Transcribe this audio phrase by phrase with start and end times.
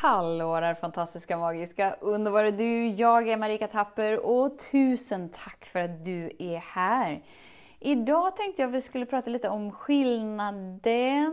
[0.00, 2.86] Hallå där fantastiska, magiska, underbara du!
[2.86, 7.24] Jag är Marika Tapper och tusen tack för att du är här!
[7.80, 11.32] Idag tänkte jag att vi skulle prata lite om skillnaden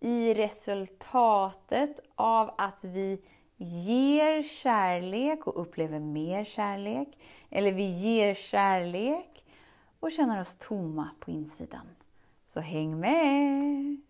[0.00, 3.22] i resultatet av att vi
[3.56, 7.08] ger kärlek och upplever mer kärlek.
[7.50, 9.44] Eller vi ger kärlek
[10.00, 11.86] och känner oss tomma på insidan.
[12.46, 14.09] Så häng med!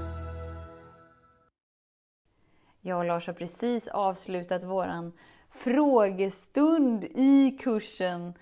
[2.83, 5.13] Jag och Lars har precis avslutat våran
[5.49, 8.33] frågestund i kursen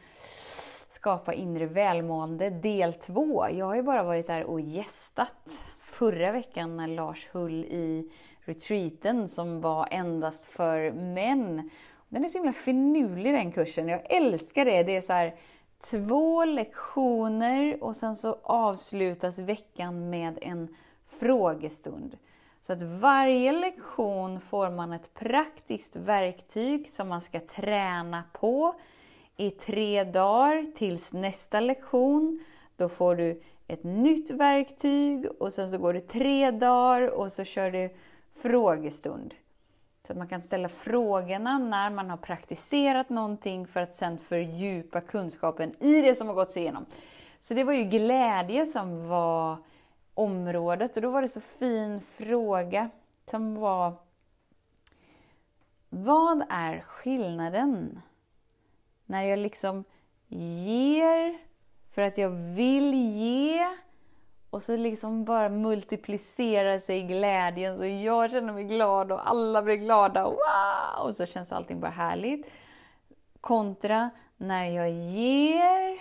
[0.89, 3.45] Skapa inre välmående del 2.
[3.51, 5.49] Jag har ju bara varit där och gästat
[5.79, 11.69] förra veckan när Lars höll i retreaten som var endast för män.
[12.09, 13.89] Den är så himla finurlig den kursen.
[13.89, 14.83] Jag älskar det.
[14.83, 15.35] Det är så här,
[15.91, 20.75] två lektioner och sen så avslutas veckan med en
[21.07, 22.17] frågestund.
[22.61, 28.75] Så att varje lektion får man ett praktiskt verktyg som man ska träna på
[29.37, 32.43] i tre dagar tills nästa lektion.
[32.75, 37.43] Då får du ett nytt verktyg och sen så går det tre dagar och så
[37.43, 37.89] kör du
[38.41, 39.33] frågestund.
[40.07, 45.01] Så att man kan ställa frågorna när man har praktiserat någonting för att sen fördjupa
[45.01, 46.85] kunskapen i det som har gått igenom.
[47.39, 49.57] Så det var ju glädje som var
[50.19, 50.95] området.
[50.95, 52.89] Och då var det så fin fråga
[53.25, 53.93] som var
[55.89, 58.01] Vad är skillnaden
[59.05, 59.83] när jag liksom
[60.27, 61.37] ger
[61.91, 63.67] för att jag vill ge
[64.49, 69.75] och så liksom bara multiplicerar sig glädjen så jag känner mig glad och alla blir
[69.75, 70.23] glada.
[70.23, 71.05] Wow!
[71.05, 72.51] Och så känns allting bara härligt.
[73.41, 75.99] Kontra när jag ger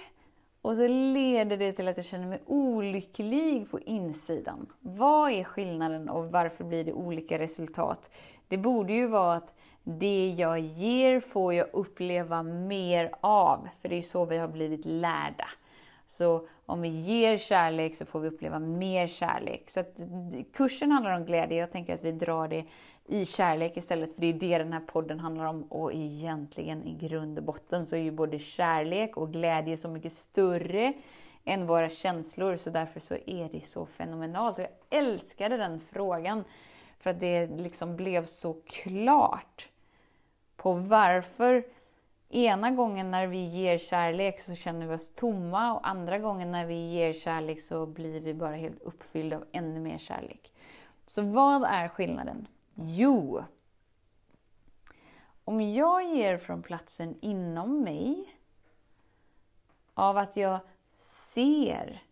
[0.69, 4.67] och så leder det till att jag känner mig olycklig på insidan.
[4.81, 8.11] Vad är skillnaden och varför blir det olika resultat?
[8.49, 13.97] Det borde ju vara att det jag ger får jag uppleva mer av, för det
[13.97, 15.49] är så vi har blivit lärda.
[16.07, 19.71] Så om vi ger kärlek så får vi uppleva mer kärlek.
[19.71, 20.01] Så att
[20.53, 21.59] kursen handlar om glädje.
[21.59, 22.65] Jag tänker att vi drar det
[23.09, 25.63] i kärlek istället, för det är det den här podden handlar om.
[25.63, 30.13] Och egentligen i grund och botten så är ju både kärlek och glädje så mycket
[30.13, 30.93] större
[31.45, 34.59] än våra känslor, så därför så är det så fenomenalt.
[34.59, 36.45] Och jag älskade den frågan,
[36.99, 39.69] för att det liksom blev så klart
[40.57, 41.65] på varför
[42.29, 46.67] ena gången när vi ger kärlek så känner vi oss tomma och andra gången när
[46.67, 50.53] vi ger kärlek så blir vi bara helt uppfyllda av ännu mer kärlek.
[51.07, 52.47] Så vad är skillnaden?
[52.81, 53.45] Jo,
[55.45, 58.35] om jag ger från platsen inom mig
[59.95, 60.61] av att jag
[61.01, 62.03] ser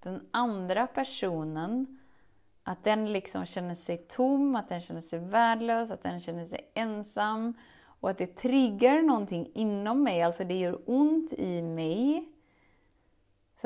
[0.00, 1.98] den andra personen,
[2.62, 6.70] att den liksom känner sig tom, att den känner sig värdelös, att den känner sig
[6.74, 7.54] ensam
[8.00, 12.32] och att det triggar någonting inom mig, alltså det gör ont i mig.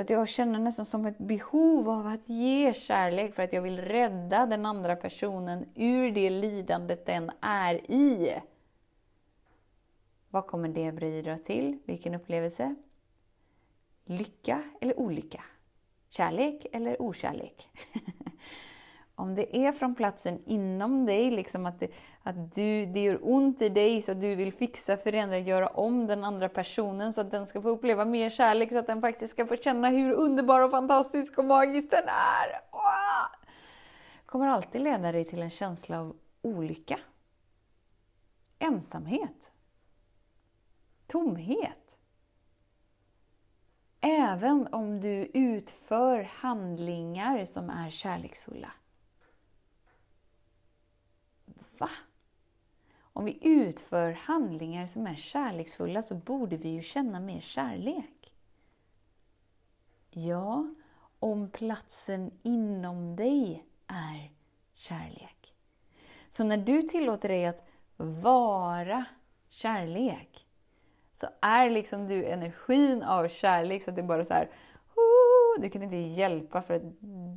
[0.00, 3.62] Så att jag känner nästan som ett behov av att ge kärlek för att jag
[3.62, 8.34] vill rädda den andra personen ur det lidandet den är i.
[10.30, 11.78] Vad kommer det bidra till?
[11.84, 12.74] Vilken upplevelse?
[14.04, 15.44] Lycka eller olycka?
[16.08, 17.68] Kärlek eller okärlek?
[19.20, 21.88] Om det är från platsen inom dig, liksom att, det,
[22.22, 26.06] att du, det gör ont i dig så att du vill fixa, förändra, göra om
[26.06, 29.32] den andra personen så att den ska få uppleva mer kärlek, så att den faktiskt
[29.32, 32.60] ska få känna hur underbar och fantastisk och magisk den är.
[32.72, 33.10] Åh!
[34.26, 36.98] kommer alltid leda dig till en känsla av olycka.
[38.58, 39.52] Ensamhet.
[41.06, 41.98] Tomhet.
[44.00, 48.72] Även om du utför handlingar som är kärleksfulla.
[51.80, 51.90] Va?
[53.12, 58.34] Om vi utför handlingar som är kärleksfulla så borde vi ju känna mer kärlek.
[60.10, 60.74] Ja,
[61.18, 64.30] om platsen inom dig är
[64.74, 65.54] kärlek.
[66.30, 67.64] Så när du tillåter dig att
[67.96, 69.04] vara
[69.48, 70.46] kärlek,
[71.14, 74.50] så är liksom du energin av kärlek så att det bara så här,
[75.58, 76.82] du kan inte hjälpa för att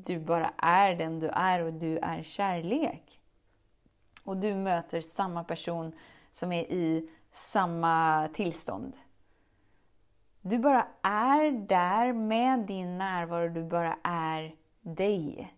[0.05, 3.19] du bara är den du är och du är kärlek
[4.23, 5.91] och du möter samma person
[6.31, 8.97] som är i samma tillstånd.
[10.41, 15.53] Du bara är där med din närvaro, du bara är dig.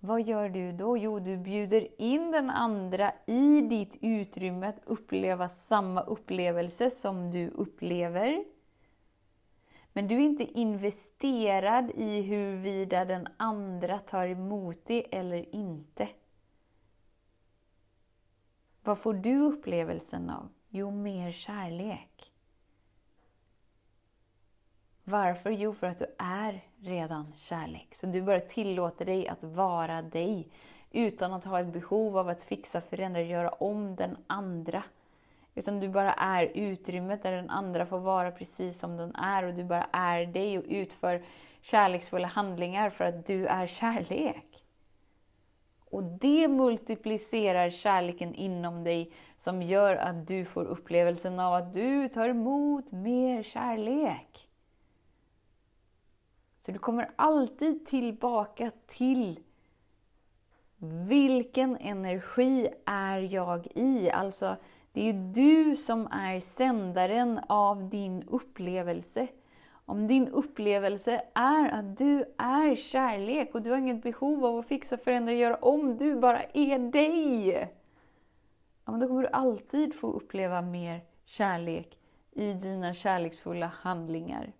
[0.00, 0.98] Vad gör du då?
[0.98, 7.48] Jo, du bjuder in den andra i ditt utrymme att uppleva samma upplevelse som du
[7.48, 8.44] upplever.
[9.92, 16.08] Men du är inte investerad i huruvida den andra tar emot det eller inte.
[18.82, 20.48] Vad får du upplevelsen av?
[20.68, 22.32] Jo, mer kärlek.
[25.04, 25.50] Varför?
[25.50, 27.94] Jo, för att du är redan kärlek.
[27.94, 30.48] Så du bara tillåter dig att vara dig
[30.90, 34.82] utan att ha ett behov av att fixa, förändra, göra om den andra.
[35.58, 39.54] Utan du bara är utrymmet där den andra får vara precis som den är och
[39.54, 41.24] du bara är dig och utför
[41.60, 44.64] kärleksfulla handlingar för att du är kärlek.
[45.90, 52.08] Och det multiplicerar kärleken inom dig som gör att du får upplevelsen av att du
[52.08, 54.48] tar emot mer kärlek.
[56.58, 59.40] Så du kommer alltid tillbaka till
[61.08, 64.10] vilken energi är jag i?
[64.10, 64.56] Alltså,
[64.92, 69.28] det är ju du som är sändaren av din upplevelse.
[69.70, 74.66] Om din upplevelse är att du är kärlek och du har inget behov av att
[74.66, 77.50] fixa, förändra, göra om, du bara är dig.
[78.84, 81.98] Ja, men då kommer du alltid få uppleva mer kärlek
[82.32, 84.52] i dina kärleksfulla handlingar.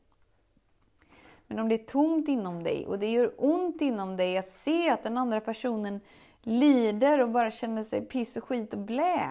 [1.46, 4.90] Men om det är tomt inom dig och det gör ont inom dig att se
[4.90, 6.00] att den andra personen
[6.42, 9.30] lider och bara känner sig piss och skit och blä.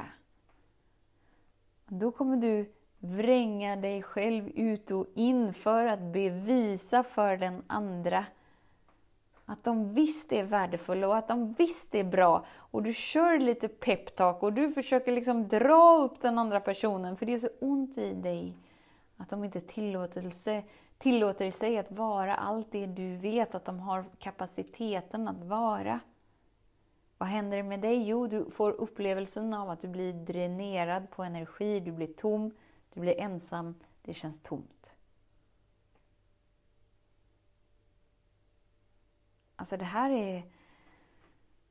[1.87, 8.25] Då kommer du vränga dig själv ut och in för att bevisa för den andra
[9.49, 12.45] att de visst är värdefulla och att de visst är bra.
[12.55, 17.25] Och du kör lite peptalk och du försöker liksom dra upp den andra personen för
[17.25, 18.57] det är så ont i dig
[19.17, 20.63] att de inte tillåtelse,
[20.97, 25.99] tillåter sig att vara allt det du vet att de har kapaciteten att vara.
[27.17, 28.09] Vad händer med dig?
[28.09, 32.51] Jo, du får upplevelsen av att du blir dränerad på energi, du blir tom,
[32.93, 34.95] du blir ensam, det känns tomt.
[39.55, 40.43] Alltså det här är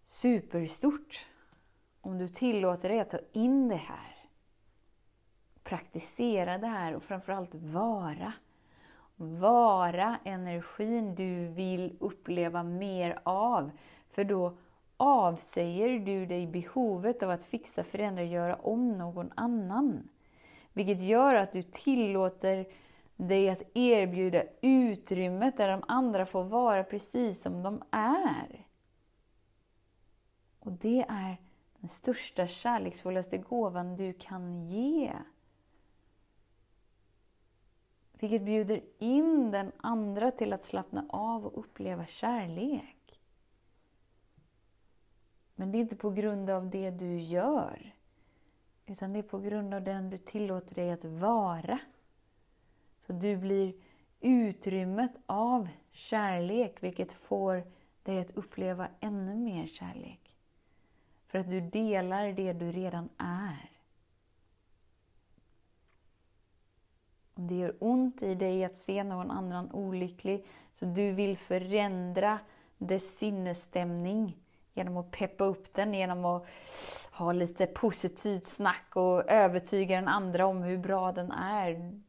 [0.05, 1.27] superstort.
[2.01, 4.17] Om du tillåter dig att ta in det här,
[5.63, 8.33] praktisera det här och framförallt vara.
[9.17, 13.71] Vara energin du vill uppleva mer av.
[14.11, 14.57] För då
[14.97, 20.09] avsäger du dig behovet av att fixa, förändra, göra om någon annan.
[20.73, 22.67] Vilket gör att du tillåter
[23.17, 28.67] dig att erbjuda utrymmet där de andra får vara precis som de är.
[30.59, 31.37] Och det är
[31.79, 35.13] den största, kärleksfullaste gåvan du kan ge.
[38.13, 42.96] Vilket bjuder in den andra till att slappna av och uppleva kärlek.
[45.57, 47.95] Men det är inte på grund av det du gör.
[48.87, 51.79] Utan det är på grund av den du tillåter dig att vara.
[52.99, 53.75] Så du blir
[54.21, 57.65] utrymmet av kärlek, vilket får
[58.03, 60.37] dig att uppleva ännu mer kärlek.
[61.27, 63.71] För att du delar det du redan är.
[67.35, 72.39] Om det gör ont i dig att se någon annan olycklig, så du vill förändra
[72.79, 74.37] dess sinnesstämning
[74.77, 76.47] genom att peppa upp den, genom att
[77.13, 82.01] ha lite positivt snack och övertyga den andra om hur bra den är.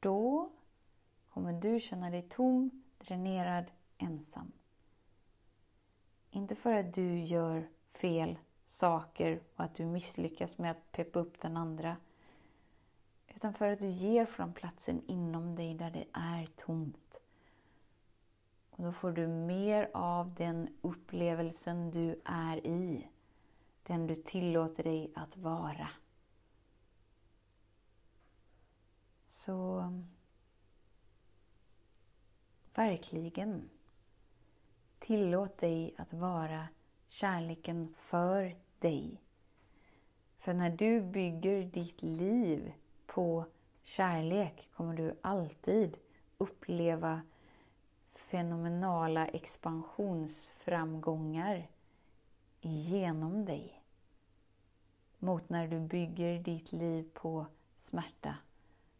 [0.00, 0.50] Då
[1.28, 3.64] kommer du känna dig tom, dränerad,
[3.98, 4.52] ensam.
[6.30, 11.40] Inte för att du gör fel saker och att du misslyckas med att peppa upp
[11.40, 11.96] den andra.
[13.34, 17.20] Utan för att du ger från platsen inom dig där det är tomt.
[18.76, 23.08] Och då får du mer av den upplevelsen du är i.
[23.82, 25.88] Den du tillåter dig att vara.
[29.28, 29.92] Så
[32.74, 33.70] verkligen,
[34.98, 36.68] tillåt dig att vara
[37.08, 39.20] kärleken för dig.
[40.36, 42.72] För när du bygger ditt liv
[43.06, 43.44] på
[43.82, 45.98] kärlek kommer du alltid
[46.38, 47.22] uppleva
[48.34, 51.68] fenomenala expansionsframgångar
[52.60, 53.82] genom dig.
[55.18, 57.46] Mot när du bygger ditt liv på
[57.78, 58.36] smärta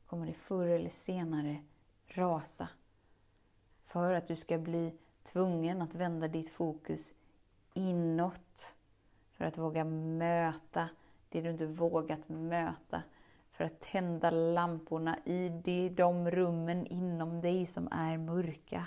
[0.06, 1.62] kommer det förr eller senare
[2.06, 2.68] rasa.
[3.84, 7.14] För att du ska bli tvungen att vända ditt fokus
[7.72, 8.76] inåt.
[9.32, 10.88] för att våga möta
[11.28, 13.02] det du inte vågat möta.
[13.50, 18.86] För att tända lamporna i de rummen inom dig som är mörka.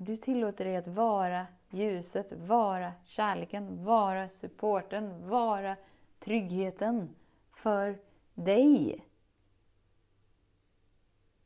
[0.00, 5.76] Du tillåter dig att vara ljuset, vara kärleken, vara supporten, vara
[6.18, 7.14] tryggheten
[7.52, 7.98] för
[8.34, 9.04] dig.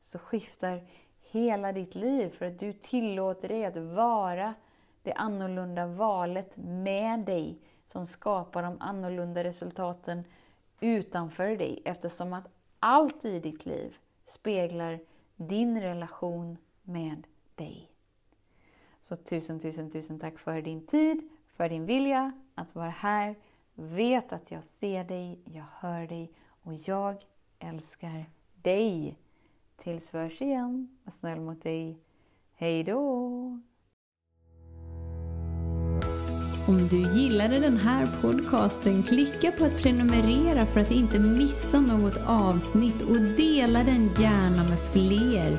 [0.00, 0.86] Så skiftar
[1.20, 4.54] hela ditt liv för att du tillåter dig att vara
[5.02, 10.24] det annorlunda valet med dig som skapar de annorlunda resultaten
[10.80, 15.00] utanför dig eftersom att allt i ditt liv speglar
[15.36, 17.91] din relation med dig.
[19.02, 23.36] Så tusen, tusen, tusen tack för din tid, för din vilja att vara här.
[23.74, 26.32] Vet att jag ser dig, jag hör dig
[26.62, 27.16] och jag
[27.58, 28.24] älskar
[28.62, 29.18] dig.
[29.76, 31.98] Tills vi hörs igen, var snäll mot dig.
[32.54, 33.58] Hej då!
[36.68, 42.16] Om du gillade den här podcasten, klicka på att prenumerera för att inte missa något
[42.26, 45.58] avsnitt och dela den gärna med fler.